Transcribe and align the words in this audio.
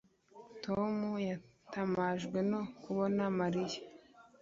Tom 0.63 0.93
yatangajwe 1.29 2.39
no 2.51 2.61
kubona 2.83 3.23
Mariya 3.39 3.79